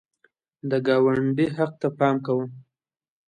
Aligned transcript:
د 0.69 0.71
ګاونډي 0.87 1.47
حق 1.57 1.71
ته 1.81 1.87
پام 1.97 2.15
کوه 2.25 2.45